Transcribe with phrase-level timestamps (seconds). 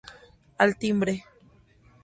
[0.65, 1.13] Al timbre.